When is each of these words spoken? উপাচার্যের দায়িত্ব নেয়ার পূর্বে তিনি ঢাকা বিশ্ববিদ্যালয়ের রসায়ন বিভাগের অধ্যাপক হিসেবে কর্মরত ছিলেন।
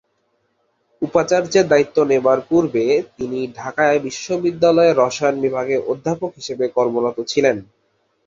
উপাচার্যের 1.01 1.65
দায়িত্ব 1.67 1.97
নেয়ার 2.03 2.39
পূর্বে 2.49 2.83
তিনি 3.17 3.39
ঢাকা 3.55 3.85
বিশ্ববিদ্যালয়ের 3.99 4.97
রসায়ন 4.97 5.35
বিভাগের 5.41 5.79
অধ্যাপক 5.87 6.31
হিসেবে 6.35 6.65
কর্মরত 6.75 7.17
ছিলেন। 7.27 7.57